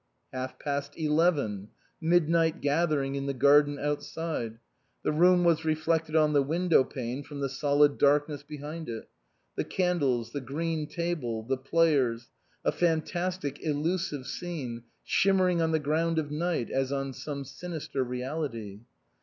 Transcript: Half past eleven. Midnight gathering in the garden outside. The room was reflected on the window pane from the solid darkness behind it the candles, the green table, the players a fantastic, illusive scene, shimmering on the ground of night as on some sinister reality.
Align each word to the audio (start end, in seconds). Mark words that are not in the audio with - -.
Half 0.33 0.57
past 0.57 0.97
eleven. 0.97 1.67
Midnight 2.01 2.59
gathering 2.59 3.13
in 3.13 3.27
the 3.27 3.35
garden 3.35 3.77
outside. 3.77 4.57
The 5.03 5.11
room 5.11 5.43
was 5.43 5.63
reflected 5.63 6.15
on 6.15 6.33
the 6.33 6.41
window 6.41 6.83
pane 6.83 7.21
from 7.23 7.39
the 7.39 7.47
solid 7.47 7.99
darkness 7.99 8.41
behind 8.41 8.89
it 8.89 9.07
the 9.55 9.63
candles, 9.63 10.31
the 10.31 10.41
green 10.41 10.87
table, 10.87 11.43
the 11.43 11.55
players 11.55 12.31
a 12.65 12.71
fantastic, 12.71 13.61
illusive 13.61 14.25
scene, 14.25 14.85
shimmering 15.03 15.61
on 15.61 15.71
the 15.71 15.77
ground 15.77 16.17
of 16.17 16.31
night 16.31 16.71
as 16.71 16.91
on 16.91 17.13
some 17.13 17.43
sinister 17.45 18.03
reality. 18.03 18.79